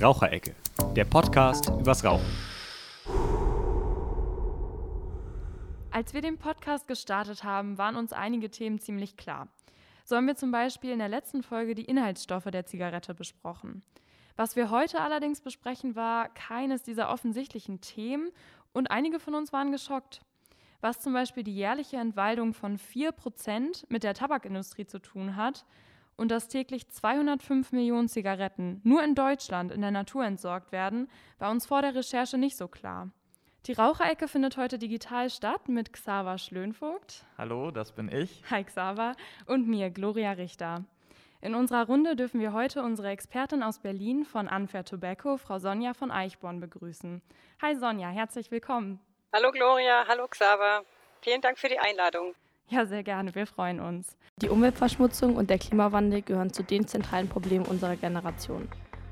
[0.00, 0.54] Raucherecke,
[0.96, 2.24] der Podcast übers Rauchen.
[5.90, 9.48] Als wir den Podcast gestartet haben, waren uns einige Themen ziemlich klar.
[10.06, 13.82] So haben wir zum Beispiel in der letzten Folge die Inhaltsstoffe der Zigarette besprochen.
[14.36, 18.30] Was wir heute allerdings besprechen, war keines dieser offensichtlichen Themen
[18.72, 20.22] und einige von uns waren geschockt.
[20.80, 25.66] Was zum Beispiel die jährliche Entwaldung von 4% mit der Tabakindustrie zu tun hat
[26.20, 31.50] und dass täglich 205 Millionen Zigaretten nur in Deutschland in der Natur entsorgt werden, war
[31.50, 33.08] uns vor der Recherche nicht so klar.
[33.64, 37.24] Die Raucherecke findet heute digital statt mit Xaver Schlönvogt.
[37.38, 38.42] Hallo, das bin ich.
[38.50, 39.16] Hi Xaver.
[39.46, 40.84] Und mir, Gloria Richter.
[41.40, 45.94] In unserer Runde dürfen wir heute unsere Expertin aus Berlin von Unfair Tobacco, Frau Sonja
[45.94, 47.22] von Eichborn, begrüßen.
[47.62, 49.00] Hi Sonja, herzlich willkommen.
[49.32, 50.84] Hallo Gloria, hallo Xaver.
[51.22, 52.34] Vielen Dank für die Einladung.
[52.70, 54.16] Ja, sehr gerne, wir freuen uns.
[54.36, 58.68] Die Umweltverschmutzung und der Klimawandel gehören zu den zentralen Problemen unserer Generation.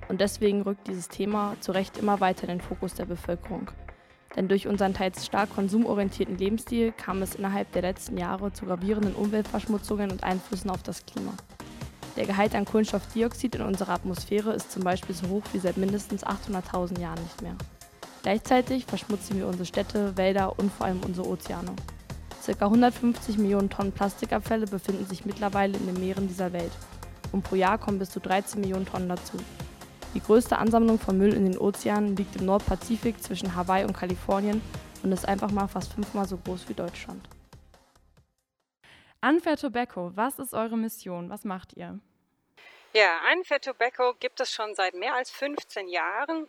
[0.09, 3.69] Und deswegen rückt dieses Thema zu Recht immer weiter in den Fokus der Bevölkerung.
[4.37, 9.17] Denn durch unseren teils stark konsumorientierten Lebensstil kam es innerhalb der letzten Jahre zu gravierenden
[9.17, 11.33] Umweltverschmutzungen und Einflüssen auf das Klima.
[12.17, 16.25] Der Gehalt an Kohlenstoffdioxid in unserer Atmosphäre ist zum Beispiel so hoch wie seit mindestens
[16.25, 17.57] 800.000 Jahren nicht mehr.
[18.23, 21.73] Gleichzeitig verschmutzen wir unsere Städte, Wälder und vor allem unsere Ozeane.
[22.41, 26.73] Circa 150 Millionen Tonnen Plastikabfälle befinden sich mittlerweile in den Meeren dieser Welt.
[27.33, 29.37] Und pro Jahr kommen bis zu 13 Millionen Tonnen dazu.
[30.15, 34.63] Die größte Ansammlung von Müll in den Ozeanen liegt im Nordpazifik zwischen Hawaii und Kalifornien
[35.03, 37.29] und ist einfach mal fast fünfmal so groß wie Deutschland.
[39.21, 41.29] Unfair Tobacco, was ist eure Mission?
[41.29, 41.99] Was macht ihr?
[42.95, 46.47] Ja, Unfair Tobacco gibt es schon seit mehr als 15 Jahren.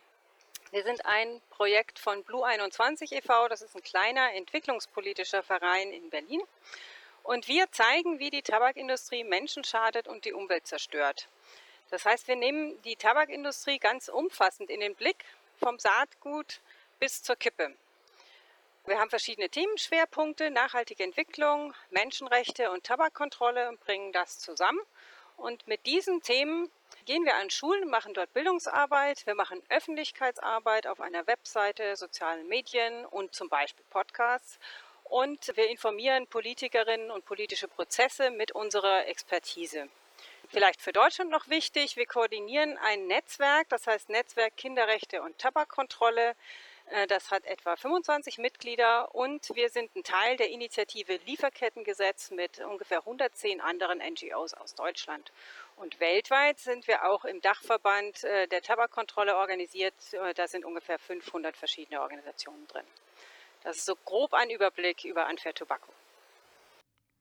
[0.71, 6.11] Wir sind ein Projekt von Blue 21 e.V., das ist ein kleiner entwicklungspolitischer Verein in
[6.11, 6.43] Berlin.
[7.23, 11.27] Und wir zeigen, wie die Tabakindustrie Menschen schadet und die Umwelt zerstört.
[11.89, 15.25] Das heißt, wir nehmen die Tabakindustrie ganz umfassend in den Blick,
[15.59, 16.61] vom Saatgut
[16.99, 17.75] bis zur Kippe.
[18.85, 24.79] Wir haben verschiedene Themenschwerpunkte, nachhaltige Entwicklung, Menschenrechte und Tabakkontrolle und bringen das zusammen.
[25.39, 26.69] Und mit diesen Themen
[27.05, 33.05] gehen wir an Schulen, machen dort Bildungsarbeit, wir machen Öffentlichkeitsarbeit auf einer Webseite, sozialen Medien
[33.05, 34.59] und zum Beispiel Podcasts.
[35.05, 39.87] Und wir informieren Politikerinnen und politische Prozesse mit unserer Expertise.
[40.49, 46.35] Vielleicht für Deutschland noch wichtig, wir koordinieren ein Netzwerk, das heißt Netzwerk Kinderrechte und Tabakkontrolle.
[46.89, 52.59] Äh, das hat etwa 25 Mitglieder und wir sind ein Teil der Initiative Lieferkettengesetz mit
[52.59, 55.31] ungefähr 110 anderen NGOs aus Deutschland.
[55.75, 59.93] Und weltweit sind wir auch im Dachverband äh, der Tabakkontrolle organisiert.
[60.13, 62.85] Äh, da sind ungefähr 500 verschiedene Organisationen drin.
[63.63, 65.91] Das ist so grob ein Überblick über Unfair Tobacco.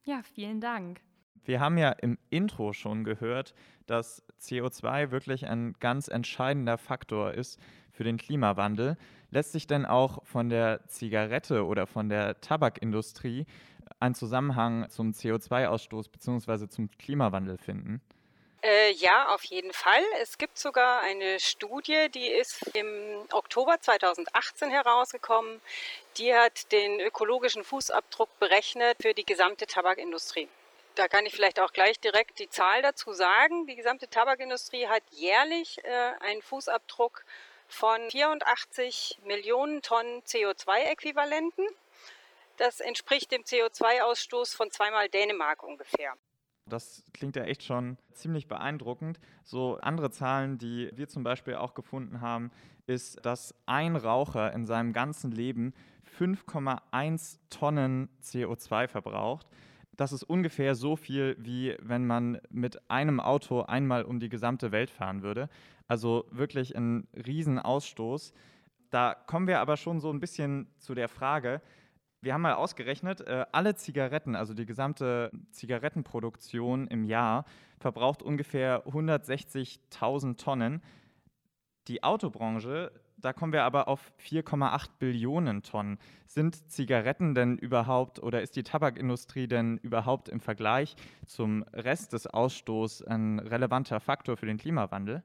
[0.04, 1.00] Ja, vielen Dank.
[1.44, 3.54] Wir haben ja im Intro schon gehört,
[3.86, 7.58] dass CO2 wirklich ein ganz entscheidender Faktor ist
[7.90, 8.96] für den Klimawandel.
[9.30, 13.46] Lässt sich denn auch von der Zigarette oder von der Tabakindustrie
[14.00, 16.68] ein Zusammenhang zum CO2-Ausstoß bzw.
[16.68, 18.00] zum Klimawandel finden?
[18.62, 20.02] Äh, ja, auf jeden Fall.
[20.20, 22.86] Es gibt sogar eine Studie, die ist im
[23.32, 25.60] Oktober 2018 herausgekommen.
[26.16, 30.48] Die hat den ökologischen Fußabdruck berechnet für die gesamte Tabakindustrie.
[30.96, 33.68] Da kann ich vielleicht auch gleich direkt die Zahl dazu sagen.
[33.68, 37.24] Die gesamte Tabakindustrie hat jährlich äh, einen Fußabdruck
[37.68, 41.66] von 84 Millionen Tonnen CO2-Äquivalenten.
[42.56, 46.14] Das entspricht dem CO2-Ausstoß von zweimal Dänemark ungefähr.
[46.66, 49.20] Das klingt ja echt schon ziemlich beeindruckend.
[49.44, 52.50] So andere Zahlen, die wir zum Beispiel auch gefunden haben,
[52.86, 55.74] ist, dass ein Raucher in seinem ganzen Leben
[56.18, 59.46] 5,1 Tonnen CO2 verbraucht
[59.98, 64.70] das ist ungefähr so viel, wie wenn man mit einem Auto einmal um die gesamte
[64.70, 65.50] Welt fahren würde.
[65.88, 68.32] Also wirklich ein Riesenausstoß.
[68.90, 71.60] Da kommen wir aber schon so ein bisschen zu der Frage,
[72.20, 77.44] wir haben mal ausgerechnet, äh, alle Zigaretten, also die gesamte Zigarettenproduktion im Jahr,
[77.78, 80.82] verbraucht ungefähr 160.000 Tonnen.
[81.86, 85.98] Die Autobranche da kommen wir aber auf 4,8 Billionen Tonnen.
[86.26, 92.26] Sind Zigaretten denn überhaupt oder ist die Tabakindustrie denn überhaupt im Vergleich zum Rest des
[92.26, 95.22] Ausstoßes ein relevanter Faktor für den Klimawandel?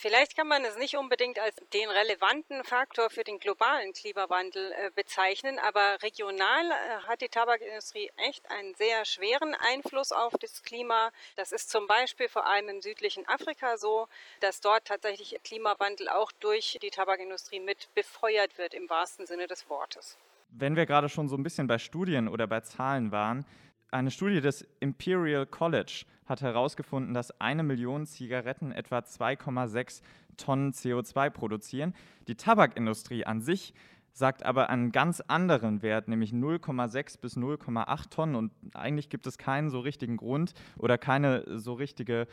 [0.00, 4.90] Vielleicht kann man es nicht unbedingt als den relevanten Faktor für den globalen Klimawandel äh,
[4.94, 11.10] bezeichnen, aber regional äh, hat die Tabakindustrie echt einen sehr schweren Einfluss auf das Klima.
[11.36, 14.08] Das ist zum Beispiel vor allem im südlichen Afrika so,
[14.40, 19.68] dass dort tatsächlich Klimawandel auch durch die Tabakindustrie mit befeuert wird im wahrsten Sinne des
[19.68, 20.16] Wortes.
[20.48, 23.44] Wenn wir gerade schon so ein bisschen bei Studien oder bei Zahlen waren,
[23.90, 30.02] eine Studie des Imperial College hat herausgefunden, dass eine Million Zigaretten etwa 2,6
[30.36, 31.94] Tonnen CO2 produzieren.
[32.28, 33.74] Die Tabakindustrie an sich
[34.12, 38.34] sagt aber einen ganz anderen Wert, nämlich 0,6 bis 0,8 Tonnen.
[38.34, 42.26] Und eigentlich gibt es keinen so richtigen Grund oder keine so richtige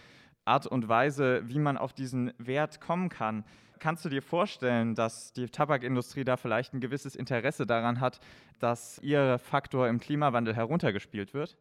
[0.45, 3.43] Art und Weise, wie man auf diesen Wert kommen kann.
[3.79, 8.19] Kannst du dir vorstellen, dass die Tabakindustrie da vielleicht ein gewisses Interesse daran hat,
[8.59, 11.57] dass ihr Faktor im Klimawandel heruntergespielt wird?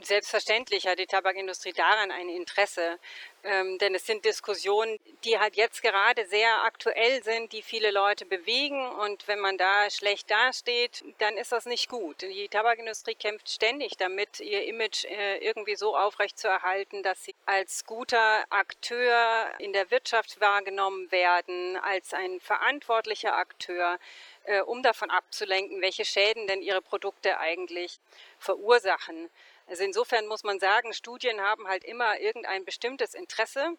[0.00, 3.00] Selbstverständlich hat die Tabakindustrie daran ein Interesse,
[3.42, 8.24] ähm, denn es sind Diskussionen, die halt jetzt gerade sehr aktuell sind, die viele Leute
[8.24, 12.22] bewegen und wenn man da schlecht dasteht, dann ist das nicht gut.
[12.22, 18.44] Die Tabakindustrie kämpft ständig damit, ihr Image äh, irgendwie so aufrechtzuerhalten, dass sie als guter
[18.50, 23.98] Akteur in der Wirtschaft wahrgenommen werden, als ein verantwortlicher Akteur
[24.44, 27.98] äh, um davon abzulenken, welche Schäden denn ihre Produkte eigentlich
[28.38, 29.28] verursachen.
[29.68, 33.76] Also insofern muss man sagen, Studien haben halt immer irgendein bestimmtes Interesse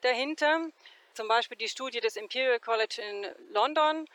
[0.00, 0.66] dahinter.
[1.14, 4.08] Zum Beispiel die Studie des Imperial College in London,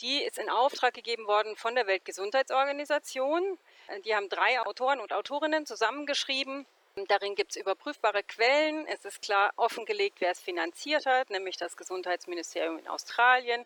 [0.00, 3.58] die ist in Auftrag gegeben worden von der Weltgesundheitsorganisation.
[4.04, 8.86] Die haben drei Autoren und Autorinnen zusammengeschrieben Darin gibt es überprüfbare Quellen.
[8.86, 13.64] Es ist klar offengelegt, wer es finanziert hat, nämlich das Gesundheitsministerium in Australien.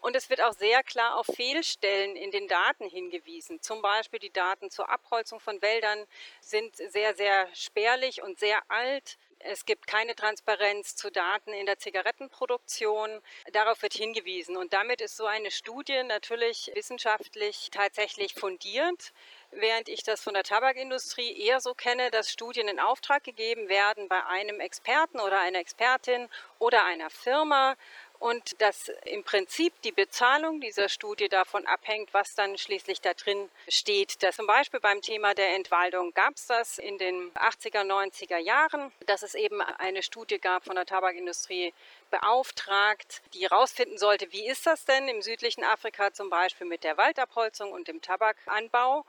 [0.00, 3.60] Und es wird auch sehr klar auf Fehlstellen in den Daten hingewiesen.
[3.60, 6.06] Zum Beispiel die Daten zur Abholzung von Wäldern
[6.40, 9.18] sind sehr, sehr spärlich und sehr alt.
[9.40, 13.22] Es gibt keine Transparenz zu Daten in der Zigarettenproduktion.
[13.52, 14.56] Darauf wird hingewiesen.
[14.56, 19.12] Und damit ist so eine Studie natürlich wissenschaftlich tatsächlich fundiert
[19.50, 24.08] während ich das von der Tabakindustrie eher so kenne, dass Studien in Auftrag gegeben werden
[24.08, 27.76] bei einem Experten oder einer Expertin oder einer Firma
[28.18, 33.48] und dass im Prinzip die Bezahlung dieser Studie davon abhängt, was dann schließlich da drin
[33.68, 34.22] steht.
[34.22, 38.92] Das zum Beispiel beim Thema der Entwaldung gab es das in den 80er, 90er Jahren,
[39.06, 41.72] dass es eben eine Studie gab von der Tabakindustrie
[42.10, 46.96] beauftragt, die herausfinden sollte, wie ist das denn im südlichen Afrika zum Beispiel mit der
[46.96, 49.04] Waldabholzung und dem Tabakanbau.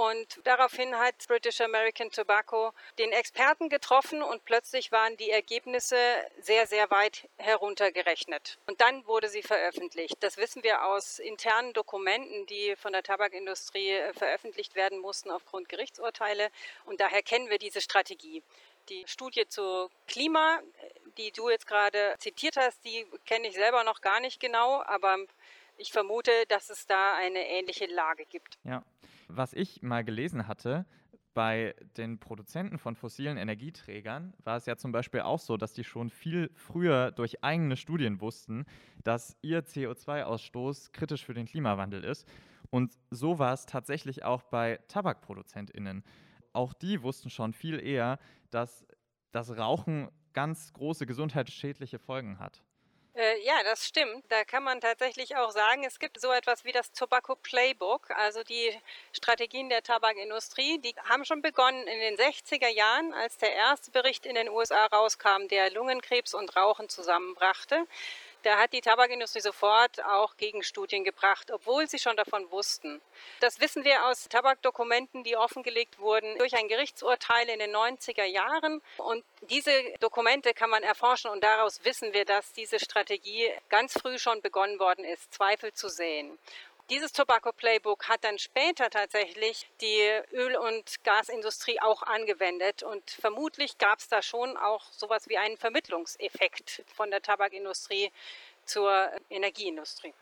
[0.00, 5.98] Und daraufhin hat British American Tobacco den Experten getroffen und plötzlich waren die Ergebnisse
[6.40, 8.56] sehr, sehr weit heruntergerechnet.
[8.66, 10.16] Und dann wurde sie veröffentlicht.
[10.20, 15.68] Das wissen wir aus internen Dokumenten, die von der Tabakindustrie äh, veröffentlicht werden mussten aufgrund
[15.68, 16.48] Gerichtsurteile.
[16.86, 18.42] Und daher kennen wir diese Strategie.
[18.88, 20.60] Die Studie zu Klima,
[21.18, 25.18] die du jetzt gerade zitiert hast, die kenne ich selber noch gar nicht genau, aber
[25.76, 28.56] ich vermute, dass es da eine ähnliche Lage gibt.
[28.64, 28.82] Ja,
[29.36, 30.86] was ich mal gelesen hatte,
[31.32, 35.84] bei den Produzenten von fossilen Energieträgern war es ja zum Beispiel auch so, dass die
[35.84, 38.64] schon viel früher durch eigene Studien wussten,
[39.04, 42.26] dass ihr CO2-Ausstoß kritisch für den Klimawandel ist.
[42.70, 46.02] Und so war es tatsächlich auch bei TabakproduzentInnen.
[46.52, 48.18] Auch die wussten schon viel eher,
[48.50, 48.84] dass
[49.30, 52.64] das Rauchen ganz große gesundheitsschädliche Folgen hat.
[53.14, 54.24] Äh, ja, das stimmt.
[54.28, 58.44] Da kann man tatsächlich auch sagen, es gibt so etwas wie das Tobacco Playbook, also
[58.44, 58.72] die
[59.12, 60.78] Strategien der Tabakindustrie.
[60.78, 64.86] Die haben schon begonnen in den 60er Jahren, als der erste Bericht in den USA
[64.86, 67.86] rauskam, der Lungenkrebs und Rauchen zusammenbrachte.
[68.42, 73.00] Da hat die Tabakindustrie sofort auch Gegenstudien gebracht, obwohl sie schon davon wussten.
[73.40, 78.80] Das wissen wir aus Tabakdokumenten, die offengelegt wurden durch ein Gerichtsurteil in den 90er Jahren.
[78.96, 84.18] Und diese Dokumente kann man erforschen und daraus wissen wir, dass diese Strategie ganz früh
[84.18, 86.38] schon begonnen worden ist, Zweifel zu sehen.
[86.90, 93.78] Dieses Tobacco Playbook hat dann später tatsächlich die Öl- und Gasindustrie auch angewendet und vermutlich
[93.78, 98.10] gab es da schon auch sowas wie einen Vermittlungseffekt von der Tabakindustrie
[98.64, 100.12] zur Energieindustrie.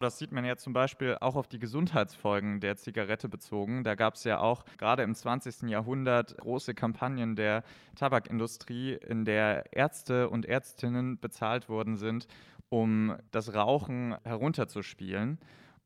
[0.00, 3.84] Das sieht man ja zum Beispiel auch auf die Gesundheitsfolgen der Zigarette bezogen.
[3.84, 5.68] Da gab es ja auch gerade im 20.
[5.68, 7.64] Jahrhundert große Kampagnen der
[7.96, 12.28] Tabakindustrie, in der Ärzte und Ärztinnen bezahlt worden sind,
[12.70, 15.38] um das Rauchen herunterzuspielen.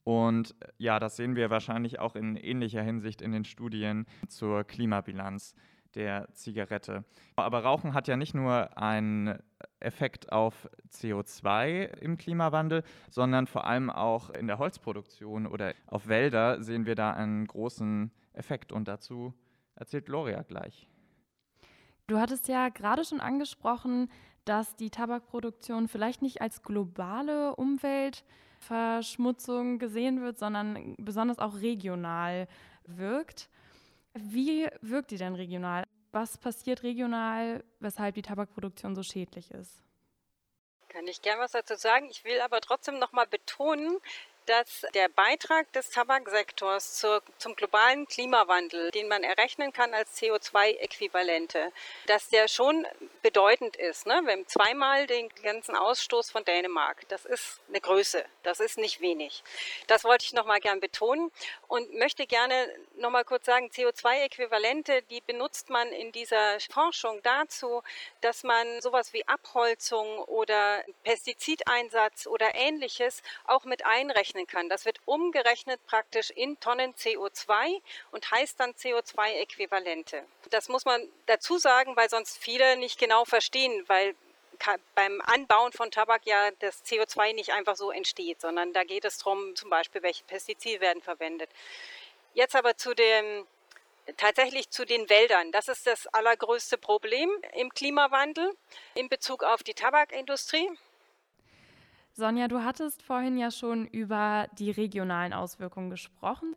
[0.09, 4.65] Und äh, ja, das sehen wir wahrscheinlich auch in ähnlicher Hinsicht in den Studien zur
[4.65, 5.55] Klimabilanz
[5.95, 7.05] der Zigarette.
[7.37, 9.38] Aber Rauchen hat ja nicht nur einen
[9.81, 16.62] Effekt auf CO2 im Klimawandel, sondern vor allem auch in der Holzproduktion oder auf Wälder
[16.62, 18.73] sehen wir da einen großen Effekt.
[18.73, 19.35] Und dazu
[19.75, 20.88] erzählt Gloria gleich.
[22.07, 24.09] Du hattest ja gerade schon angesprochen,
[24.47, 28.25] dass die Tabakproduktion vielleicht nicht als globale Umwelt
[28.59, 32.49] Verschmutzung gesehen wird, sondern besonders auch regional
[32.87, 33.49] wirkt.
[34.15, 35.85] Wie wirkt die denn regional?
[36.12, 39.83] Was passiert regional, weshalb die Tabakproduktion so schädlich ist?
[40.88, 42.09] Kann ich gern was dazu sagen.
[42.11, 43.99] Ich will aber trotzdem noch mal betonen,
[44.49, 51.71] dass der Beitrag des Tabaksektors zur, zum globalen Klimawandel, den man errechnen kann als CO2-Äquivalente,
[52.07, 52.87] dass der schon
[53.23, 54.07] bedeutend ist.
[54.07, 54.21] Ne?
[54.25, 57.07] Wir haben zweimal den ganzen Ausstoß von Dänemark.
[57.09, 58.25] Das ist eine Größe.
[58.43, 59.43] Das ist nicht wenig.
[59.87, 61.31] Das wollte ich nochmal gern betonen
[61.67, 67.83] und möchte gerne nochmal kurz sagen, CO2-Äquivalente, die benutzt man in dieser Forschung dazu,
[68.23, 73.85] dass man sowas wie Abholzung oder Pestizideinsatz oder ähnliches auch mit
[74.38, 74.68] einrechnen kann.
[74.68, 77.80] Das wird umgerechnet praktisch in Tonnen CO2
[78.12, 80.23] und heißt dann CO2-Äquivalente.
[80.50, 84.14] Das muss man dazu sagen, weil sonst viele nicht genau verstehen, weil
[84.95, 89.18] beim Anbauen von Tabak ja das CO2 nicht einfach so entsteht, sondern da geht es
[89.18, 91.50] darum, zum Beispiel, welche Pestizide werden verwendet.
[92.35, 93.47] Jetzt aber zu dem
[94.16, 95.52] tatsächlich zu den Wäldern.
[95.52, 98.57] Das ist das allergrößte Problem im Klimawandel
[98.95, 100.71] in Bezug auf die Tabakindustrie.
[102.19, 106.57] Sonja, du hattest vorhin ja schon über die regionalen Auswirkungen gesprochen.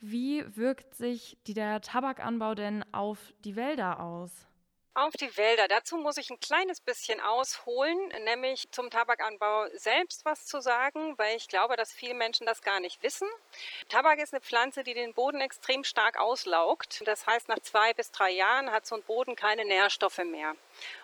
[0.00, 4.48] Wie wirkt sich der Tabakanbau denn auf die Wälder aus?
[4.94, 5.68] Auf die Wälder.
[5.68, 11.34] Dazu muss ich ein kleines bisschen ausholen, nämlich zum Tabakanbau selbst was zu sagen, weil
[11.34, 13.26] ich glaube, dass viele Menschen das gar nicht wissen.
[13.88, 17.00] Tabak ist eine Pflanze, die den Boden extrem stark auslaugt.
[17.06, 20.56] Das heißt, nach zwei bis drei Jahren hat so ein Boden keine Nährstoffe mehr.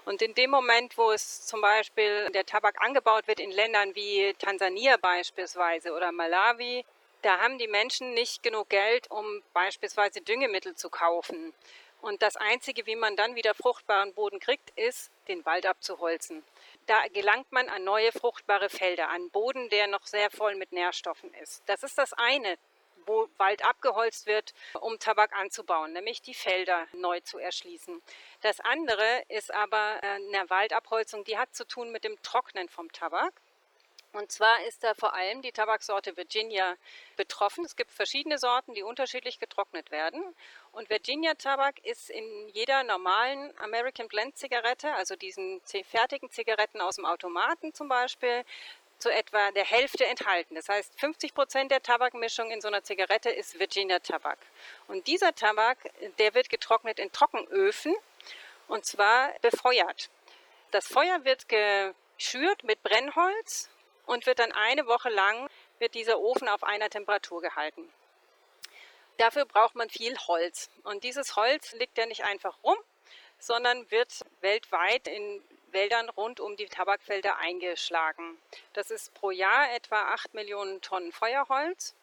[0.04, 4.34] Und in dem Moment, wo es zum Beispiel der Tabak angebaut wird in Ländern wie
[4.38, 6.84] Tansania beispielsweise oder Malawi,
[7.22, 11.54] da haben die Menschen nicht genug Geld, um beispielsweise Düngemittel zu kaufen.
[12.00, 16.44] Und das Einzige, wie man dann wieder fruchtbaren Boden kriegt, ist, den Wald abzuholzen.
[16.86, 21.34] Da gelangt man an neue fruchtbare Felder, an Boden, der noch sehr voll mit Nährstoffen
[21.34, 21.62] ist.
[21.66, 22.56] Das ist das eine,
[23.08, 28.00] wo Wald abgeholzt wird, um Tabak anzubauen, nämlich die Felder neu zu erschließen.
[28.42, 33.32] Das andere ist aber eine Waldabholzung, die hat zu tun mit dem Trocknen vom Tabak.
[34.12, 36.76] Und zwar ist da vor allem die Tabaksorte Virginia
[37.16, 37.64] betroffen.
[37.64, 40.22] Es gibt verschiedene Sorten, die unterschiedlich getrocknet werden.
[40.78, 46.94] Und Virginia Tabak ist in jeder normalen American Blend Zigarette, also diesen fertigen Zigaretten aus
[46.94, 48.44] dem Automaten zum Beispiel,
[49.00, 50.54] zu etwa der Hälfte enthalten.
[50.54, 54.38] Das heißt, 50 Prozent der Tabakmischung in so einer Zigarette ist Virginia Tabak.
[54.86, 55.78] Und dieser Tabak,
[56.20, 57.96] der wird getrocknet in Trockenöfen
[58.68, 60.10] und zwar befeuert.
[60.70, 63.68] Das Feuer wird geschürt mit Brennholz
[64.06, 67.92] und wird dann eine Woche lang wird dieser Ofen auf einer Temperatur gehalten.
[69.18, 70.70] Dafür braucht man viel Holz.
[70.84, 72.78] Und dieses Holz liegt ja nicht einfach rum,
[73.38, 78.38] sondern wird weltweit in Wäldern rund um die Tabakfelder eingeschlagen.
[78.72, 81.94] Das ist pro Jahr etwa 8 Millionen Tonnen Feuerholz.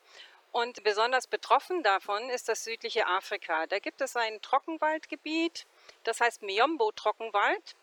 [0.52, 3.66] Und besonders betroffen davon ist das südliche Afrika.
[3.68, 5.66] Da gibt es ein Trockenwaldgebiet,
[6.04, 7.76] das heißt Miombo-Trockenwald.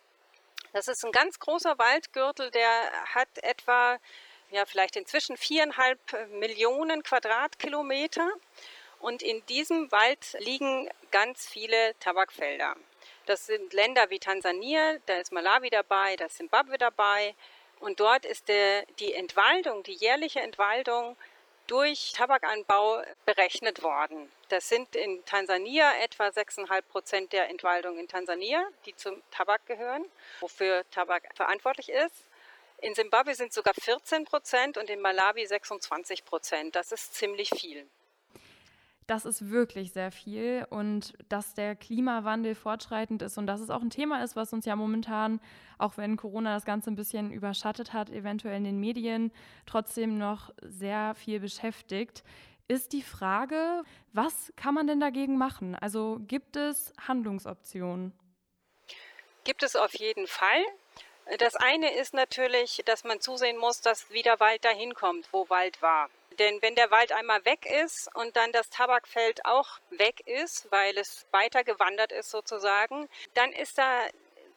[0.73, 2.71] Das ist ein ganz großer Waldgürtel, der
[3.15, 3.99] hat etwa,
[4.51, 5.99] ja, vielleicht inzwischen viereinhalb
[6.31, 8.31] Millionen Quadratkilometer.
[9.03, 12.77] Und in diesem Wald liegen ganz viele Tabakfelder.
[13.27, 17.35] Das sind Länder wie Tansania, da ist Malawi dabei, da ist Zimbabwe dabei.
[17.81, 21.17] Und dort ist der, die Entwaldung, die jährliche Entwaldung
[21.67, 24.31] durch Tabakanbau berechnet worden.
[24.51, 30.05] Das sind in Tansania etwa 6,5 Prozent der Entwaldung in Tansania, die zum Tabak gehören,
[30.39, 32.29] wofür Tabak verantwortlich ist.
[32.79, 36.77] In Simbabwe sind sogar 14 Prozent und in Malawi 26 Prozent.
[36.77, 37.89] Das ist ziemlich viel.
[39.13, 43.83] Das ist wirklich sehr viel und dass der Klimawandel fortschreitend ist und dass es auch
[43.83, 45.39] ein Thema ist, was uns ja momentan,
[45.77, 49.31] auch wenn Corona das Ganze ein bisschen überschattet hat, eventuell in den Medien
[49.67, 52.25] trotzdem noch sehr viel beschäftigt,
[52.69, 53.83] ist die Frage,
[54.15, 55.75] was kann man denn dagegen machen?
[55.75, 58.19] Also gibt es Handlungsoptionen?
[59.45, 60.65] Gibt es auf jeden Fall.
[61.37, 65.83] Das eine ist natürlich, dass man zusehen muss, dass wieder Wald dahin kommt, wo Wald
[65.83, 66.09] war.
[66.43, 70.99] Denn wenn der Wald einmal weg ist und dann das Tabakfeld auch weg ist, weil
[70.99, 74.09] es weiter gewandert ist sozusagen, dann ist da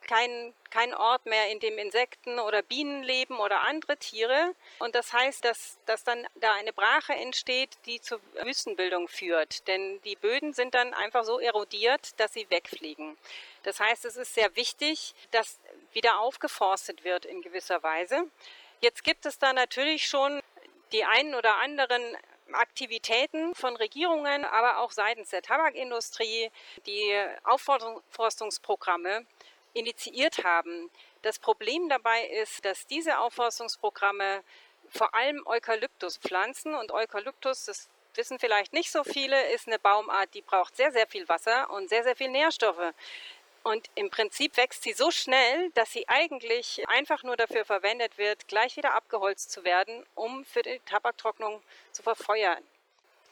[0.02, 4.56] kein, kein Ort mehr, in dem Insekten oder Bienen leben oder andere Tiere.
[4.80, 9.68] Und das heißt, dass, dass dann da eine Brache entsteht, die zur Wüstenbildung führt.
[9.68, 13.16] Denn die Böden sind dann einfach so erodiert, dass sie wegfliegen.
[13.62, 15.60] Das heißt, es ist sehr wichtig, dass
[15.94, 18.26] wieder aufgeforstet wird in gewisser Weise.
[18.82, 20.42] Jetzt gibt es da natürlich schon
[20.92, 22.02] die einen oder anderen
[22.52, 26.52] Aktivitäten von Regierungen, aber auch seitens der Tabakindustrie,
[26.86, 29.26] die Aufforstungsprogramme
[29.74, 30.90] initiiert haben.
[31.22, 34.44] Das Problem dabei ist, dass diese Aufforstungsprogramme
[34.90, 40.34] vor allem Eukalyptus pflanzen und Eukalyptus, das wissen vielleicht nicht so viele, ist eine Baumart,
[40.34, 42.94] die braucht sehr, sehr viel Wasser und sehr, sehr viel Nährstoffe.
[43.66, 48.48] Und im Prinzip wächst sie so schnell, dass sie eigentlich einfach nur dafür verwendet wird,
[48.48, 52.64] gleich wieder abgeholzt zu werden, um für die Tabaktrocknung zu verfeuern.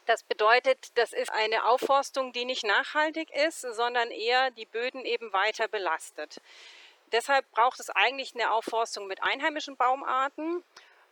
[0.07, 5.31] Das bedeutet, das ist eine Aufforstung, die nicht nachhaltig ist, sondern eher die Böden eben
[5.33, 6.41] weiter belastet.
[7.11, 10.63] Deshalb braucht es eigentlich eine Aufforstung mit einheimischen Baumarten.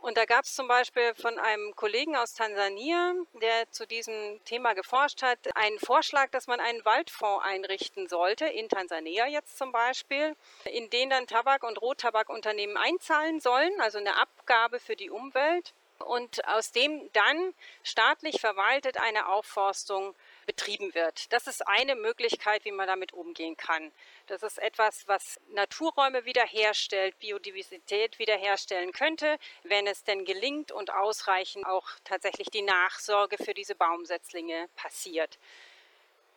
[0.02, 4.74] Und da gab es zum Beispiel von einem Kollegen aus Tansania, der zu diesem Thema
[4.74, 10.36] geforscht hat, einen Vorschlag, dass man einen Waldfonds einrichten sollte, in Tansania jetzt zum Beispiel,
[10.66, 15.76] in den dann Tabak- und Rottabakunternehmen einzahlen sollen, also eine Abgabe für die Umwelt.
[16.00, 17.54] Und aus dem dann
[17.84, 21.32] staatlich verwaltet eine Aufforstung betrieben wird.
[21.34, 23.92] Das ist eine Möglichkeit, wie man damit umgehen kann.
[24.28, 31.66] Das ist etwas, was Naturräume wiederherstellt, Biodiversität wiederherstellen könnte, wenn es denn gelingt und ausreichend
[31.66, 35.38] auch tatsächlich die Nachsorge für diese Baumsetzlinge passiert.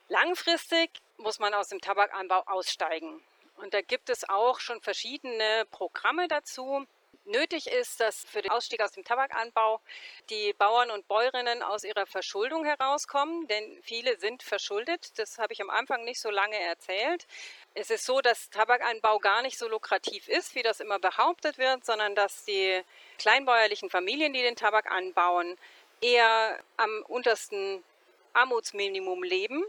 [0.08, 3.22] Langfristig muss man aus dem Tabakanbau aussteigen.
[3.56, 6.86] Und da gibt es auch schon verschiedene Programme dazu.
[7.26, 9.80] Nötig ist, dass für den Ausstieg aus dem Tabakanbau
[10.28, 15.18] die Bauern und Bäuerinnen aus ihrer Verschuldung herauskommen, denn viele sind verschuldet.
[15.18, 17.26] Das habe ich am Anfang nicht so lange erzählt.
[17.72, 21.86] Es ist so, dass Tabakanbau gar nicht so lukrativ ist, wie das immer behauptet wird,
[21.86, 22.82] sondern dass die
[23.18, 25.56] kleinbäuerlichen Familien, die den Tabak anbauen,
[26.02, 27.82] eher am untersten
[28.34, 29.64] Armutsminimum leben.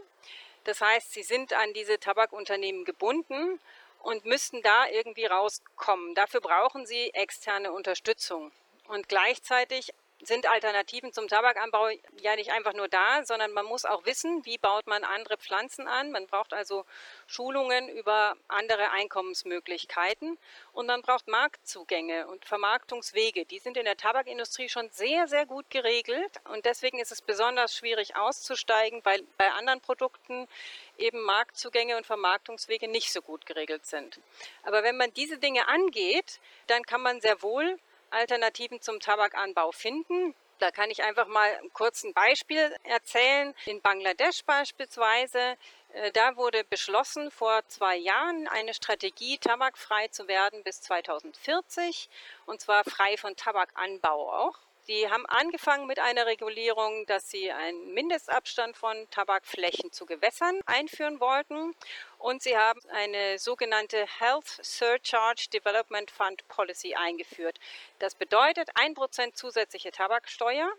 [0.64, 3.60] Das heißt, sie sind an diese Tabakunternehmen gebunden
[4.06, 6.14] und müssten da irgendwie rauskommen.
[6.14, 8.52] Dafür brauchen sie externe Unterstützung.
[8.86, 9.92] Und gleichzeitig
[10.22, 11.88] sind Alternativen zum Tabakanbau
[12.20, 15.86] ja nicht einfach nur da, sondern man muss auch wissen, wie baut man andere Pflanzen
[15.86, 16.10] an.
[16.10, 16.84] Man braucht also
[17.26, 20.38] Schulungen über andere Einkommensmöglichkeiten
[20.72, 23.44] und man braucht Marktzugänge und Vermarktungswege.
[23.44, 27.74] Die sind in der Tabakindustrie schon sehr, sehr gut geregelt und deswegen ist es besonders
[27.76, 30.48] schwierig auszusteigen, weil bei anderen Produkten
[30.96, 34.18] eben Marktzugänge und Vermarktungswege nicht so gut geregelt sind.
[34.62, 37.78] Aber wenn man diese Dinge angeht, dann kann man sehr wohl
[38.16, 40.34] Alternativen zum Tabakanbau finden.
[40.58, 43.54] Da kann ich einfach mal kurz ein Beispiel erzählen.
[43.66, 45.56] In Bangladesch beispielsweise,
[45.92, 52.08] äh, da wurde beschlossen vor zwei Jahren eine Strategie, tabakfrei zu werden bis 2040
[52.46, 54.65] und zwar frei von Tabakanbau auch.
[54.88, 61.18] Die haben angefangen mit einer Regulierung, dass sie einen Mindestabstand von Tabakflächen zu Gewässern einführen
[61.18, 61.74] wollten.
[62.18, 67.58] Und sie haben eine sogenannte Health Surcharge Development Fund Policy eingeführt.
[67.98, 70.72] Das bedeutet 1% zusätzliche Tabaksteuer,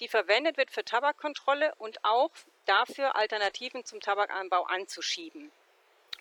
[0.00, 2.30] die verwendet wird für Tabakkontrolle und auch
[2.66, 5.50] dafür Alternativen zum Tabakanbau anzuschieben.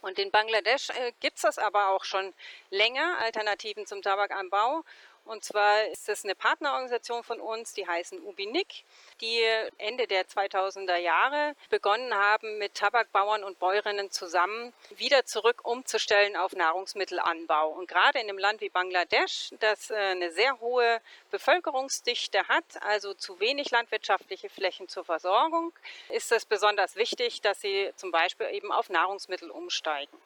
[0.01, 2.33] Und in Bangladesch äh, gibt es das aber auch schon
[2.69, 4.83] länger, Alternativen zum Tabakanbau.
[5.25, 8.83] Und zwar ist es eine Partnerorganisation von uns, die heißen Ubinik,
[9.21, 9.41] die
[9.79, 16.55] Ende der 2000er Jahre begonnen haben, mit Tabakbauern und Bäuerinnen zusammen wieder zurück umzustellen auf
[16.55, 17.69] Nahrungsmittelanbau.
[17.69, 23.15] Und gerade in einem Land wie Bangladesch, das äh, eine sehr hohe Bevölkerungsdichte hat, also
[23.15, 25.73] zu wenig landwirtschaftliche Flächen zur Versorgung,
[26.09, 30.17] ist es besonders wichtig, dass sie zum Beispiel eben auf Nahrungsmittel umsteigen.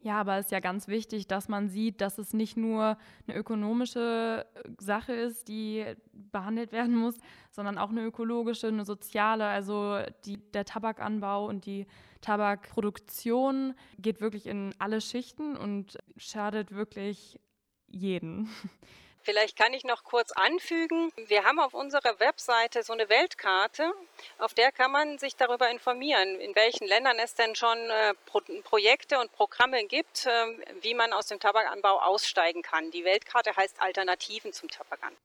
[0.00, 3.36] Ja, aber es ist ja ganz wichtig, dass man sieht, dass es nicht nur eine
[3.36, 7.16] ökonomische äh, Sache ist, die behandelt werden muss,
[7.50, 9.46] sondern auch eine ökologische, eine soziale.
[9.46, 11.86] Also die, der Tabakanbau und die
[12.20, 17.40] Tabakproduktion geht wirklich in alle Schichten und schadet wirklich
[17.88, 18.48] jeden.
[19.22, 23.92] Vielleicht kann ich noch kurz anfügen, wir haben auf unserer Webseite so eine Weltkarte,
[24.38, 28.40] auf der kann man sich darüber informieren, in welchen Ländern es denn schon äh, Pro
[28.64, 30.30] Projekte und Programme gibt, äh,
[30.82, 32.90] wie man aus dem Tabakanbau aussteigen kann.
[32.90, 35.18] Die Weltkarte heißt Alternativen zum Tabakanbau.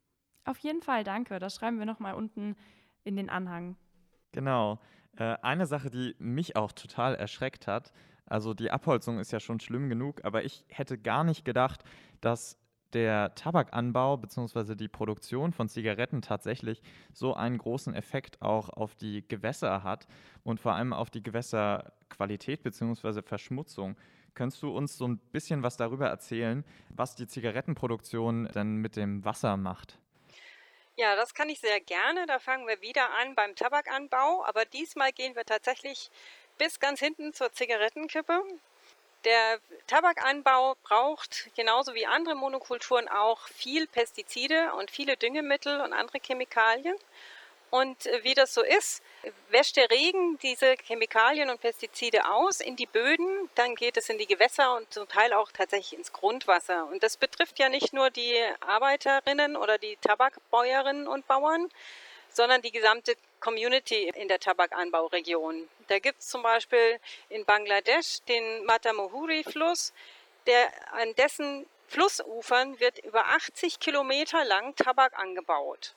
[0.45, 1.39] Auf jeden Fall, danke.
[1.39, 2.57] Das schreiben wir nochmal unten
[3.03, 3.77] in den Anhang.
[4.33, 4.79] Genau.
[5.17, 7.93] Äh, eine Sache, die mich auch total erschreckt hat,
[8.25, 11.83] also die Abholzung ist ja schon schlimm genug, aber ich hätte gar nicht gedacht,
[12.21, 12.57] dass
[12.93, 14.75] der Tabakanbau bzw.
[14.75, 16.81] die Produktion von Zigaretten tatsächlich
[17.13, 20.07] so einen großen Effekt auch auf die Gewässer hat
[20.43, 23.21] und vor allem auf die Gewässerqualität bzw.
[23.21, 23.95] Verschmutzung.
[24.33, 29.23] Könntest du uns so ein bisschen was darüber erzählen, was die Zigarettenproduktion denn mit dem
[29.25, 29.99] Wasser macht?
[30.95, 32.25] Ja, das kann ich sehr gerne.
[32.27, 36.11] Da fangen wir wieder an beim Tabakanbau, aber diesmal gehen wir tatsächlich
[36.57, 38.43] bis ganz hinten zur Zigarettenkippe.
[39.25, 46.19] Der Tabakanbau braucht genauso wie andere Monokulturen auch viel Pestizide und viele Düngemittel und andere
[46.19, 46.97] Chemikalien.
[47.69, 49.01] Und äh, wie das so ist,
[49.49, 54.19] wäscht der Regen diese Chemikalien und Pestizide aus in die Böden, dann geht es in
[54.19, 56.85] die Gewässer und zum Teil auch tatsächlich ins Grundwasser.
[56.85, 61.69] Und das betrifft ja nicht nur die Arbeiterinnen oder die Tabakbäuerinnen und Bauern,
[62.29, 65.67] sondern die gesamte Community in der Tabakanbauregion.
[65.89, 69.91] Da gibt es zum Beispiel in Bangladesch den Matamohuri-Fluss,
[70.47, 75.93] der an dessen Flussufern wird über 80 Kilometer lang Tabak angebaut.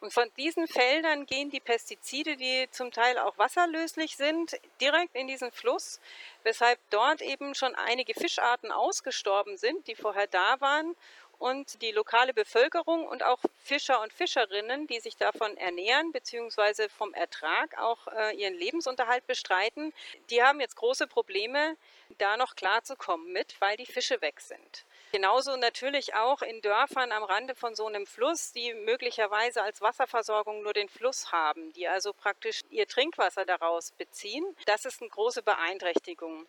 [0.00, 5.26] Und von diesen Feldern gehen die Pestizide, die zum Teil auch wasserlöslich sind, direkt in
[5.26, 6.00] diesen Fluss,
[6.44, 10.96] weshalb dort eben schon einige Fischarten ausgestorben sind, die vorher da waren.
[11.38, 16.88] Und die lokale Bevölkerung und auch Fischer und Fischerinnen, die sich davon ernähren bzw.
[16.88, 19.92] vom Ertrag auch äh, ihren Lebensunterhalt bestreiten,
[20.30, 21.76] die haben jetzt große Probleme,
[22.18, 24.84] da noch klarzukommen mit, weil die Fische weg sind.
[25.12, 30.62] Genauso natürlich auch in Dörfern am Rande von so einem Fluss, die möglicherweise als Wasserversorgung
[30.62, 34.44] nur den Fluss haben, die also praktisch ihr Trinkwasser daraus beziehen.
[34.66, 36.46] Das ist eine große Beeinträchtigung.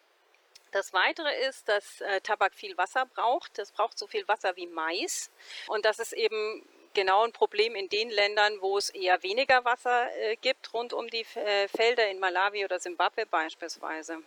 [0.71, 3.57] Das Weitere ist, dass äh, Tabak viel Wasser braucht.
[3.57, 5.31] Das braucht so viel Wasser wie Mais.
[5.67, 10.11] Und das ist eben genau ein Problem in den Ländern, wo es eher weniger Wasser
[10.17, 14.23] äh, gibt, rund um die äh, Felder in Malawi oder Simbabwe beispielsweise.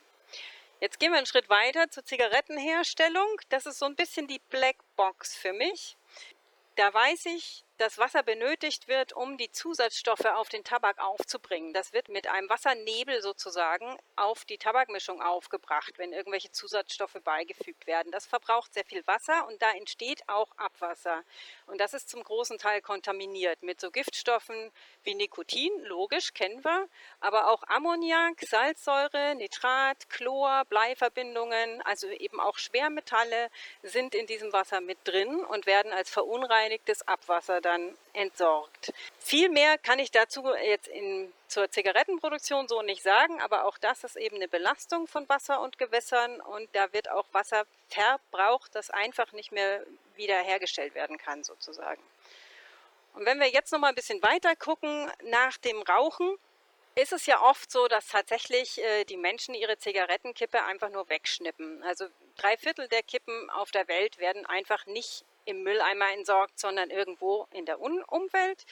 [0.80, 3.40] Jetzt gehen wir einen Schritt weiter zur Zigarettenherstellung.
[3.50, 5.96] Das ist so ein bisschen die Blackbox für mich.
[6.76, 11.72] Da weiß ich, dass Wasser benötigt wird, um die Zusatzstoffe auf den Tabak aufzubringen.
[11.72, 18.12] Das wird mit einem Wassernebel sozusagen auf die Tabakmischung aufgebracht, wenn irgendwelche Zusatzstoffe beigefügt werden.
[18.12, 21.24] Das verbraucht sehr viel Wasser und da entsteht auch Abwasser.
[21.66, 24.70] Und das ist zum großen Teil kontaminiert mit so Giftstoffen
[25.02, 26.86] wie Nikotin, logisch, kennen wir,
[27.20, 33.50] aber auch Ammoniak, Salzsäure, Nitrat, Chlor, Bleiverbindungen, also eben auch Schwermetalle
[33.82, 38.92] sind in diesem Wasser mit drin und werden als verunreinigtes Abwasser dann entsorgt.
[39.20, 44.02] Viel mehr kann ich dazu jetzt in, zur Zigarettenproduktion so nicht sagen, aber auch das
[44.02, 48.90] ist eben eine Belastung von Wasser und Gewässern und da wird auch Wasser verbraucht, das
[48.90, 49.84] einfach nicht mehr
[50.16, 52.02] wiederhergestellt werden kann sozusagen.
[53.14, 56.36] Und wenn wir jetzt noch mal ein bisschen weiter gucken nach dem Rauchen,
[56.96, 61.82] ist es ja oft so, dass tatsächlich äh, die Menschen ihre Zigarettenkippe einfach nur wegschnippen.
[61.84, 62.06] Also
[62.36, 67.46] drei Viertel der Kippen auf der Welt werden einfach nicht im Mülleimer entsorgt, sondern irgendwo
[67.52, 68.64] in der Umwelt.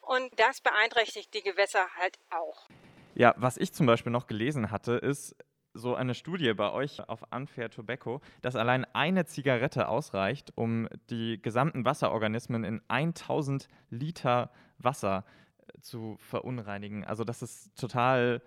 [0.00, 2.68] Und das beeinträchtigt die Gewässer halt auch.
[3.14, 5.36] Ja, was ich zum Beispiel noch gelesen hatte, ist
[5.74, 11.40] so eine Studie bei euch auf Unfair Tobacco, dass allein eine Zigarette ausreicht, um die
[11.40, 15.24] gesamten Wasserorganismen in 1000 Liter Wasser
[15.80, 17.04] zu verunreinigen.
[17.04, 18.42] Also das ist total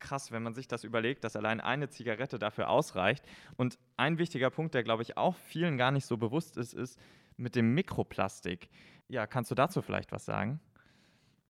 [0.00, 3.24] krass, wenn man sich das überlegt, dass allein eine Zigarette dafür ausreicht.
[3.56, 6.98] Und ein wichtiger Punkt, der, glaube ich, auch vielen gar nicht so bewusst ist, ist
[7.36, 8.68] mit dem Mikroplastik.
[9.08, 10.60] Ja, kannst du dazu vielleicht was sagen?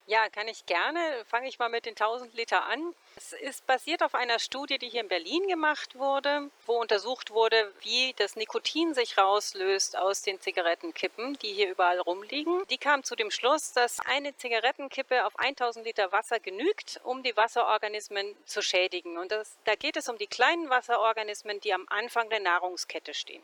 [0.08, 1.00] Ja, kann ich gerne.
[1.28, 2.94] Fange ich mal mit den 1000 Liter an.
[3.16, 7.72] Es ist basiert auf einer Studie, die hier in Berlin gemacht wurde, wo untersucht wurde,
[7.80, 12.62] wie das Nikotin sich rauslöst aus den Zigarettenkippen, die hier überall rumliegen.
[12.70, 17.36] Die kam zu dem Schluss, dass eine Zigarettenkippe auf 1000 Liter Wasser genügt, um die
[17.36, 19.18] Wasserorganismen zu schädigen.
[19.18, 23.42] Und das, da geht es um die kleinen Wasserorganismen, die am Anfang der Nahrungskette stehen.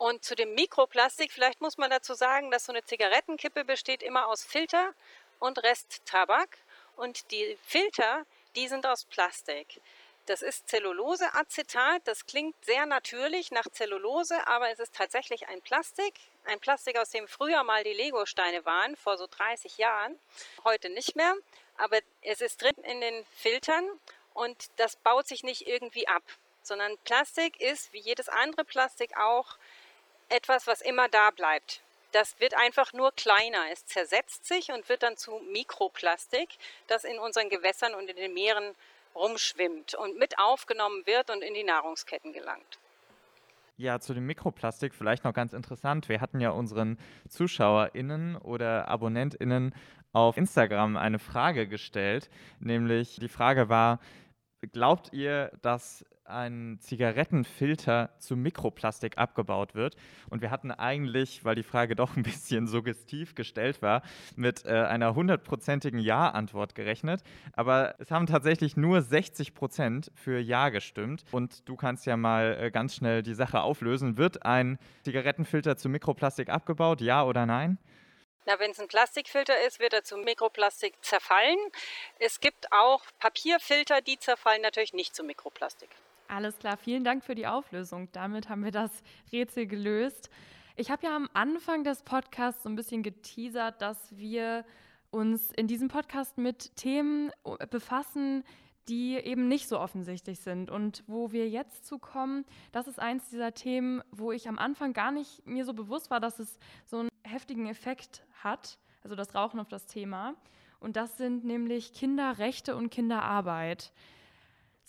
[0.00, 4.28] Und zu dem Mikroplastik, vielleicht muss man dazu sagen, dass so eine Zigarettenkippe besteht immer
[4.28, 4.94] aus Filter
[5.40, 6.56] und Resttabak.
[6.96, 8.24] Und die Filter,
[8.56, 9.82] die sind aus Plastik.
[10.24, 12.00] Das ist Zelluloseacetat.
[12.06, 16.14] Das klingt sehr natürlich nach Zellulose, aber es ist tatsächlich ein Plastik.
[16.46, 20.18] Ein Plastik, aus dem früher mal die Legosteine waren, vor so 30 Jahren.
[20.64, 21.34] Heute nicht mehr.
[21.76, 23.86] Aber es ist drin in den Filtern
[24.32, 26.22] und das baut sich nicht irgendwie ab,
[26.62, 29.58] sondern Plastik ist, wie jedes andere Plastik auch,
[30.30, 31.82] etwas, was immer da bleibt.
[32.12, 33.58] Das wird einfach nur kleiner.
[33.72, 36.48] Es zersetzt sich und wird dann zu Mikroplastik,
[36.88, 38.74] das in unseren Gewässern und in den Meeren
[39.14, 42.78] rumschwimmt und mit aufgenommen wird und in die Nahrungsketten gelangt.
[43.76, 46.08] Ja, zu dem Mikroplastik vielleicht noch ganz interessant.
[46.08, 49.74] Wir hatten ja unseren ZuschauerInnen oder AbonnentInnen
[50.12, 54.00] auf Instagram eine Frage gestellt, nämlich die Frage war,
[54.72, 59.96] glaubt ihr, dass ein Zigarettenfilter zu Mikroplastik abgebaut wird.
[60.30, 64.02] Und wir hatten eigentlich, weil die Frage doch ein bisschen suggestiv gestellt war,
[64.36, 67.22] mit äh, einer hundertprozentigen Ja-Antwort gerechnet.
[67.52, 71.24] Aber es haben tatsächlich nur 60 Prozent für Ja gestimmt.
[71.32, 74.16] Und du kannst ja mal äh, ganz schnell die Sache auflösen.
[74.16, 77.00] Wird ein Zigarettenfilter zu Mikroplastik abgebaut?
[77.00, 77.78] Ja oder nein?
[78.46, 81.58] Na, wenn es ein Plastikfilter ist, wird er zu Mikroplastik zerfallen.
[82.18, 85.90] Es gibt auch Papierfilter, die zerfallen natürlich nicht zu Mikroplastik.
[86.30, 88.08] Alles klar, vielen Dank für die Auflösung.
[88.12, 90.30] Damit haben wir das Rätsel gelöst.
[90.76, 94.64] Ich habe ja am Anfang des Podcasts so ein bisschen geteasert, dass wir
[95.10, 98.44] uns in diesem Podcast mit Themen äh, befassen,
[98.88, 100.70] die eben nicht so offensichtlich sind.
[100.70, 104.92] Und wo wir jetzt zu kommen, das ist eins dieser Themen, wo ich am Anfang
[104.92, 109.34] gar nicht mir so bewusst war, dass es so einen heftigen Effekt hat, also das
[109.34, 110.36] Rauchen auf das Thema.
[110.78, 113.92] Und das sind nämlich Kinderrechte und Kinderarbeit.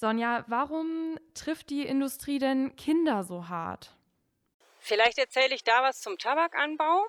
[0.01, 3.91] Sonja, warum trifft die Industrie denn Kinder so hart?
[4.79, 7.05] Vielleicht erzähle ich da was zum Tabakanbau.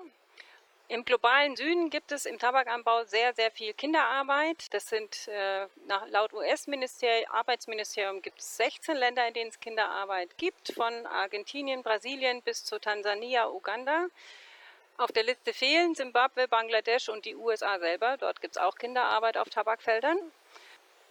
[0.89, 4.75] Im globalen Süden gibt es im Tabakanbau sehr, sehr viel Kinderarbeit.
[4.75, 10.75] Das sind äh, nach, laut US-Arbeitsministerium gibt es 16 Länder, in denen es Kinderarbeit gibt,
[10.75, 14.09] von Argentinien, Brasilien bis zu Tansania, Uganda.
[14.99, 18.19] Auf der Liste fehlen Simbabwe, Bangladesch und die USA selber.
[18.19, 20.19] Dort gibt es auch Kinderarbeit auf Tabakfeldern.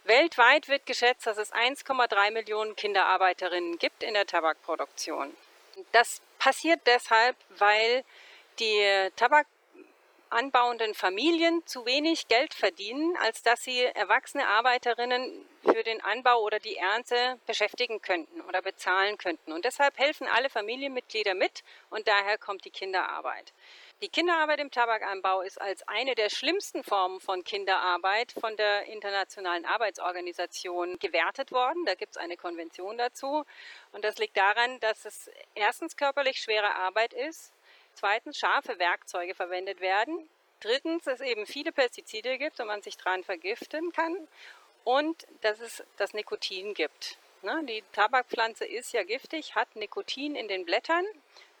[0.04, 5.34] Weltweit wird geschätzt, dass es 1,3 Millionen Kinderarbeiterinnen gibt in der Tabakproduktion.
[5.92, 8.04] Das passiert deshalb, weil
[8.58, 16.42] die tabakanbauenden Familien zu wenig Geld verdienen, als dass sie erwachsene Arbeiterinnen für den Anbau
[16.42, 19.52] oder die Ernte beschäftigen könnten oder bezahlen könnten.
[19.52, 23.52] Und deshalb helfen alle Familienmitglieder mit und daher kommt die Kinderarbeit.
[24.02, 29.64] Die Kinderarbeit im Tabakanbau ist als eine der schlimmsten Formen von Kinderarbeit von der Internationalen
[29.64, 31.84] Arbeitsorganisation gewertet worden.
[31.84, 33.44] Da gibt es eine Konvention dazu.
[33.92, 37.52] Und das liegt daran, dass es erstens körperlich schwere Arbeit ist,
[37.94, 43.22] zweitens scharfe Werkzeuge verwendet werden, drittens es eben viele Pestizide gibt und man sich daran
[43.22, 44.16] vergiften kann
[44.82, 47.18] und dass es das Nikotin gibt.
[47.42, 51.04] Ne, die Tabakpflanze ist ja giftig, hat Nikotin in den Blättern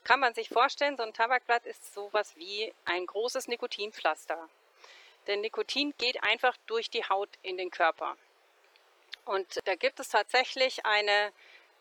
[0.04, 4.48] kann man sich vorstellen, so ein Tabakblatt ist sowas wie ein großes Nikotinpflaster.
[5.26, 8.16] Denn Nikotin geht einfach durch die Haut in den Körper.
[9.24, 11.32] Und da gibt es tatsächlich eine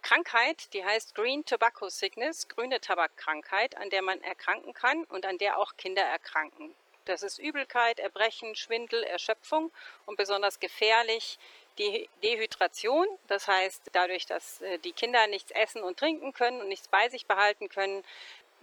[0.04, 5.38] Krankheit, die heißt Green Tobacco Sickness, grüne Tabakkrankheit, an der man erkranken kann und an
[5.38, 6.76] der auch Kinder erkranken.
[7.06, 9.72] Das ist Übelkeit, Erbrechen, Schwindel, Erschöpfung
[10.06, 11.40] und besonders gefährlich
[11.82, 13.08] die Dehydration.
[13.28, 17.10] Das heißt, dadurch, dass äh, die Kinder nichts essen und trinken können und nichts bei
[17.10, 18.04] sich behalten können,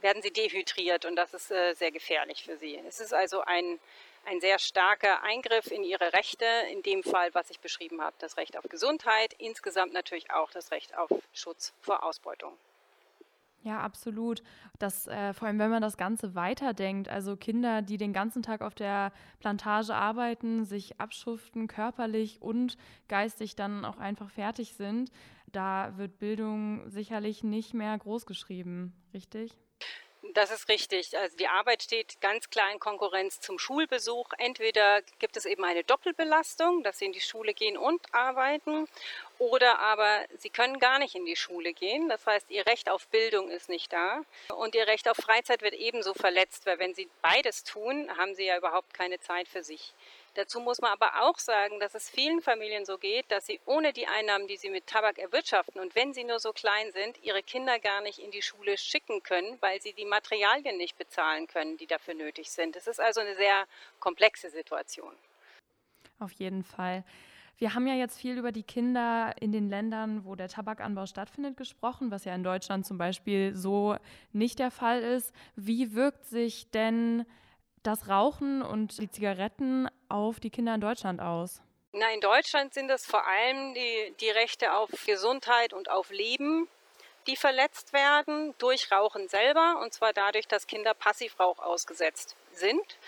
[0.00, 2.81] werden sie dehydriert und das ist äh, sehr gefährlich für sie.
[2.87, 3.81] Es ist also ein,
[4.26, 8.37] ein sehr starker Eingriff in ihre Rechte, in dem Fall, was ich beschrieben habe, das
[8.37, 12.57] Recht auf Gesundheit, insgesamt natürlich auch das Recht auf Schutz vor Ausbeutung.
[13.62, 14.42] Ja, absolut.
[14.78, 18.62] Das, äh, vor allem, wenn man das Ganze weiterdenkt, also Kinder, die den ganzen Tag
[18.62, 22.76] auf der Plantage arbeiten, sich abschuften, körperlich und
[23.08, 25.10] geistig dann auch einfach fertig sind,
[25.50, 29.58] da wird Bildung sicherlich nicht mehr großgeschrieben, richtig?
[30.38, 31.18] Das ist richtig.
[31.18, 34.29] Also die Arbeit steht ganz klar in Konkurrenz zum Schulbesuch.
[34.38, 38.87] Entweder gibt es eben eine Doppelbelastung, dass sie in die Schule gehen und arbeiten,
[39.40, 42.09] oder aber sie können gar nicht in die Schule gehen.
[42.09, 44.22] Das heißt, ihr Recht auf Bildung ist nicht da
[44.55, 48.44] und ihr Recht auf Freizeit wird ebenso verletzt, weil wenn sie beides tun, haben sie
[48.44, 49.92] ja überhaupt keine Zeit für sich.
[50.38, 53.92] Dazu muss man aber auch sagen, dass es vielen Familien so geht, dass sie ohne
[53.92, 57.42] die Einnahmen, die sie mit Tabak erwirtschaften und wenn sie nur so klein sind, ihre
[57.42, 61.77] Kinder gar nicht in die Schule schicken können, weil sie die Materialien nicht bezahlen können,
[61.77, 62.77] die dafür nötig sind.
[62.77, 63.66] Es ist also eine sehr
[63.98, 65.12] komplexe Situation.
[66.20, 67.03] Auf jeden Fall.
[67.57, 71.57] Wir haben ja jetzt viel über die Kinder in den Ländern, wo der Tabakanbau stattfindet,
[71.57, 73.96] gesprochen, was ja in Deutschland zum Beispiel so
[74.33, 75.35] nicht der Fall ist.
[75.57, 77.27] Wie wirkt sich denn
[77.88, 81.62] das Rauchen und die Zigaretten auf die Kinder in Deutschland aus?
[81.92, 86.68] Na, in Deutschland sind es vor allem die, die Rechte auf Gesundheit und auf Leben,
[87.27, 92.98] die verletzt werden durch Rauchen selber, und zwar dadurch, dass Kinder Passivrauch ausgesetzt sind.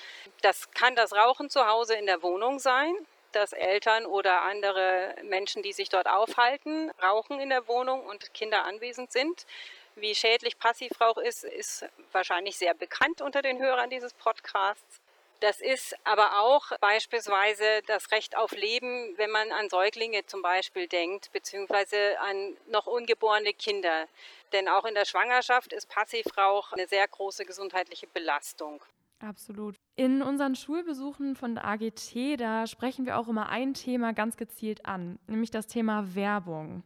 [0.40, 2.94] Das kann das Rauchen zu Hause in der Wohnung sein,
[3.32, 8.64] dass Eltern oder andere Menschen, die sich dort aufhalten, rauchen in der Wohnung und Kinder
[8.64, 9.46] anwesend sind.
[9.96, 15.00] Wie schädlich Passivrauch ist, ist wahrscheinlich sehr bekannt unter den Hörern dieses Podcasts.
[15.40, 20.86] Das ist aber auch beispielsweise das Recht auf Leben, wenn man an Säuglinge zum Beispiel
[20.86, 24.06] denkt, beziehungsweise an noch ungeborene Kinder.
[24.52, 28.82] Denn auch in der Schwangerschaft ist Passivrauch eine sehr große gesundheitliche Belastung.
[29.20, 29.76] Absolut.
[29.96, 34.84] In unseren Schulbesuchen von der AGT, da sprechen wir auch immer ein Thema ganz gezielt
[34.84, 36.82] an, nämlich das Thema Werbung.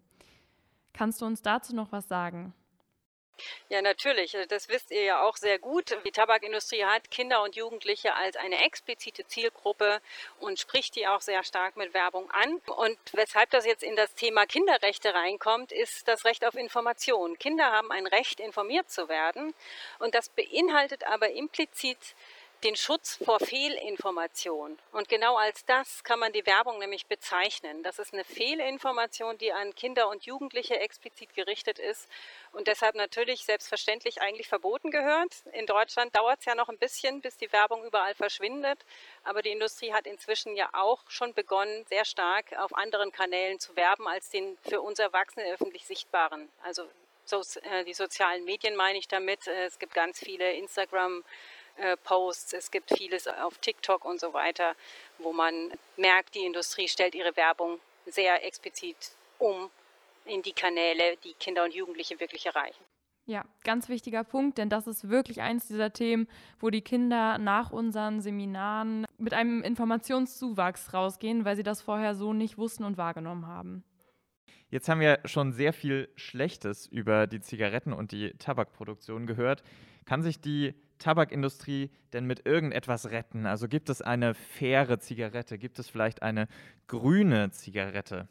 [0.92, 2.54] Kannst du uns dazu noch was sagen?
[3.68, 4.36] Ja, natürlich.
[4.36, 5.96] Also das wisst ihr ja auch sehr gut.
[6.04, 10.00] Die Tabakindustrie hat Kinder und Jugendliche als eine explizite Zielgruppe
[10.40, 12.60] und spricht die auch sehr stark mit Werbung an.
[12.76, 17.38] Und weshalb das jetzt in das Thema Kinderrechte reinkommt, ist das Recht auf Information.
[17.38, 19.54] Kinder haben ein Recht, informiert zu werden.
[19.98, 21.98] Und das beinhaltet aber implizit
[22.64, 24.78] den Schutz vor Fehlinformation.
[24.92, 27.82] Und genau als das kann man die Werbung nämlich bezeichnen.
[27.82, 32.08] Das ist eine Fehlinformation, die an Kinder und Jugendliche explizit gerichtet ist
[32.52, 35.34] und deshalb natürlich selbstverständlich eigentlich verboten gehört.
[35.52, 38.78] In Deutschland dauert es ja noch ein bisschen, bis die Werbung überall verschwindet.
[39.24, 43.76] Aber die Industrie hat inzwischen ja auch schon begonnen, sehr stark auf anderen Kanälen zu
[43.76, 46.48] werben als den für uns Erwachsene öffentlich sichtbaren.
[46.62, 46.88] Also
[47.26, 49.46] so, äh, die sozialen Medien meine ich damit.
[49.46, 51.53] Es gibt ganz viele Instagram- äh,
[52.04, 54.74] Posts, es gibt vieles auf TikTok und so weiter,
[55.18, 58.96] wo man merkt, die Industrie stellt ihre Werbung sehr explizit
[59.38, 59.70] um
[60.24, 62.82] in die Kanäle, die Kinder und Jugendliche wirklich erreichen.
[63.26, 66.28] Ja, ganz wichtiger Punkt, denn das ist wirklich eins dieser Themen,
[66.60, 72.34] wo die Kinder nach unseren Seminaren mit einem Informationszuwachs rausgehen, weil sie das vorher so
[72.34, 73.82] nicht wussten und wahrgenommen haben.
[74.68, 79.62] Jetzt haben wir schon sehr viel Schlechtes über die Zigaretten und die Tabakproduktion gehört.
[80.04, 83.46] Kann sich die Tabakindustrie denn mit irgendetwas retten?
[83.46, 85.58] Also gibt es eine faire Zigarette?
[85.58, 86.48] Gibt es vielleicht eine
[86.86, 88.28] grüne Zigarette?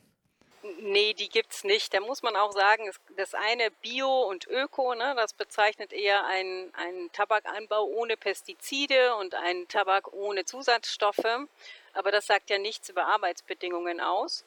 [0.80, 1.94] Nee, die gibt es nicht.
[1.94, 6.74] Da muss man auch sagen, das eine Bio und Öko, ne, das bezeichnet eher einen,
[6.76, 11.48] einen Tabakanbau ohne Pestizide und einen Tabak ohne Zusatzstoffe.
[11.94, 14.46] Aber das sagt ja nichts über Arbeitsbedingungen aus.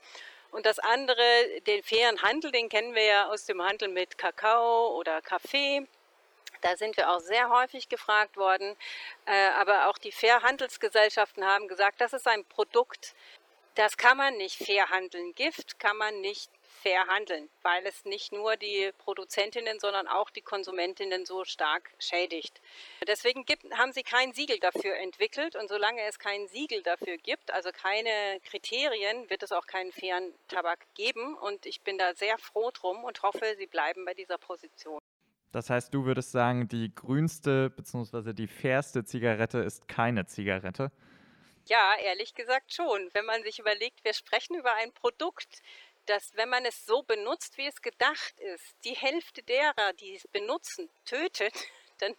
[0.50, 1.22] Und das andere,
[1.66, 5.86] den fairen Handel, den kennen wir ja aus dem Handel mit Kakao oder Kaffee.
[6.66, 8.76] Da sind wir auch sehr häufig gefragt worden.
[9.24, 13.14] Äh, aber auch die Fairhandelsgesellschaften haben gesagt, das ist ein Produkt,
[13.76, 15.32] das kann man nicht fair handeln.
[15.36, 16.50] Gift kann man nicht
[16.82, 22.60] fair handeln, weil es nicht nur die Produzentinnen, sondern auch die Konsumentinnen so stark schädigt.
[23.06, 27.52] Deswegen gibt, haben sie kein Siegel dafür entwickelt und solange es kein Siegel dafür gibt,
[27.52, 32.38] also keine Kriterien, wird es auch keinen fairen Tabak geben und ich bin da sehr
[32.38, 35.00] froh drum und hoffe, sie bleiben bei dieser Position.
[35.56, 38.34] Das heißt, du würdest sagen, die grünste bzw.
[38.34, 40.92] die fairste Zigarette ist keine Zigarette?
[41.64, 43.08] Ja, ehrlich gesagt schon.
[43.14, 45.62] Wenn man sich überlegt, wir sprechen über ein Produkt,
[46.04, 50.28] das, wenn man es so benutzt, wie es gedacht ist, die Hälfte derer, die es
[50.28, 51.54] benutzen, tötet,
[52.00, 52.12] dann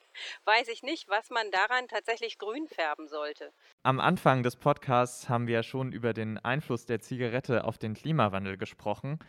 [0.46, 3.54] weiß ich nicht, was man daran tatsächlich grün färben sollte.
[3.84, 7.94] Am Anfang des Podcasts haben wir ja schon über den Einfluss der Zigarette auf den
[7.94, 9.20] Klimawandel gesprochen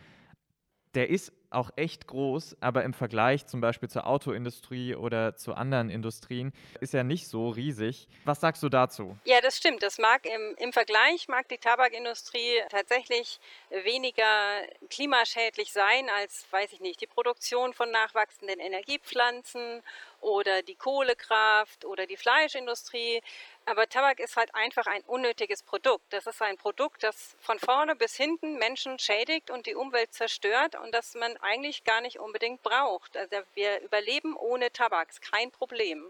[0.95, 5.89] der ist auch echt groß, aber im Vergleich zum Beispiel zur Autoindustrie oder zu anderen
[5.89, 8.07] Industrien ist er nicht so riesig.
[8.25, 9.17] Was sagst du dazu?
[9.25, 9.81] Ja, das stimmt.
[9.81, 16.79] Das mag im, im Vergleich mag die Tabakindustrie tatsächlich weniger klimaschädlich sein als, weiß ich
[16.79, 19.81] nicht, die Produktion von nachwachsenden Energiepflanzen
[20.21, 23.21] oder die Kohlekraft oder die Fleischindustrie.
[23.69, 26.11] Aber Tabak ist halt einfach ein unnötiges Produkt.
[26.11, 30.75] Das ist ein Produkt, das von vorne bis hinten Menschen schädigt und die Umwelt zerstört
[30.75, 33.15] und das man eigentlich gar nicht unbedingt braucht.
[33.15, 36.03] Also wir überleben ohne Tabak, ist kein Problem.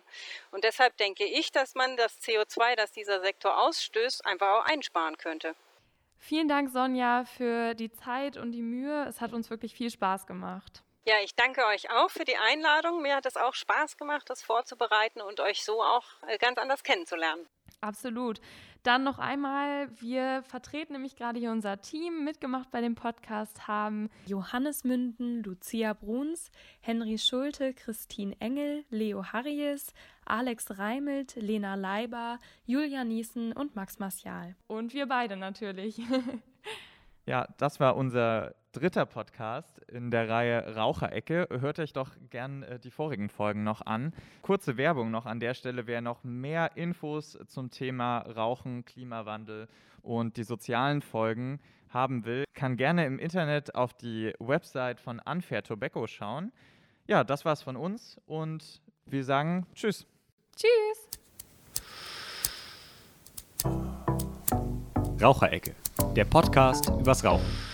[0.52, 5.18] Und deshalb denke ich, dass man das CO2, das dieser Sektor ausstößt, einfach auch einsparen
[5.18, 5.54] könnte.
[6.18, 9.06] Vielen Dank, Sonja, für die Zeit und die Mühe.
[9.06, 10.82] Es hat uns wirklich viel Spaß gemacht.
[11.06, 13.02] Ja, ich danke euch auch für die Einladung.
[13.02, 16.84] Mir hat es auch Spaß gemacht, das vorzubereiten und euch so auch äh, ganz anders
[16.84, 17.48] kennenzulernen.
[17.82, 18.42] Absolut.
[18.84, 22.24] Dann noch einmal, wir vertreten nämlich gerade hier unser Team.
[22.24, 29.94] Mitgemacht bei dem Podcast haben Johannes Münden, Lucia Bruns, Henry Schulte, Christine Engel, Leo Harries,
[30.26, 34.56] Alex Reimelt, Lena Leiber, Julia Niesen und Max Martial.
[34.68, 36.02] Und wir beide natürlich.
[37.30, 41.48] ja, das war unser dritter Podcast in der Reihe Raucherecke.
[41.52, 44.14] Hört euch doch gern äh, die vorigen Folgen noch an.
[44.42, 49.68] Kurze Werbung noch an der Stelle, wer noch mehr Infos zum Thema Rauchen, Klimawandel
[50.02, 55.62] und die sozialen Folgen haben will, kann gerne im Internet auf die Website von Unfair
[55.62, 56.52] Tobacco schauen.
[57.06, 60.08] Ja, das war's von uns und wir sagen Tschüss.
[60.56, 61.10] Tschüss.
[65.22, 65.76] Raucherecke,
[66.16, 67.69] der Podcast übers Rauchen.